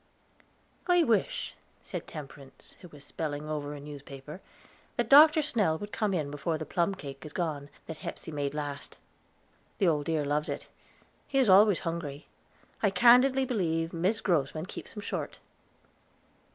"I 0.87 1.03
wish," 1.03 1.53
said 1.83 2.07
Temperance, 2.07 2.75
who 2.81 2.87
was 2.87 3.05
spelling 3.05 3.47
over 3.47 3.75
a 3.75 3.79
newspaper, 3.79 4.41
"that 4.97 5.09
Dr. 5.09 5.43
Snell 5.43 5.77
would 5.77 5.91
come 5.91 6.11
in 6.11 6.31
before 6.31 6.57
the 6.57 6.65
plum 6.65 6.95
cake 6.95 7.23
is 7.23 7.33
gone, 7.33 7.69
that 7.85 7.97
Hepsey 7.97 8.31
made 8.31 8.55
last. 8.55 8.97
The 9.77 9.87
old 9.87 10.05
dear 10.07 10.25
loves 10.25 10.49
it; 10.49 10.65
he 11.27 11.37
is 11.37 11.51
always 11.51 11.81
hungry. 11.81 12.25
I 12.81 12.89
candidly 12.89 13.45
believe 13.45 13.93
Mis 13.93 14.21
Grossman 14.21 14.65
keeps 14.65 14.93
him 14.93 15.03
short." 15.03 15.37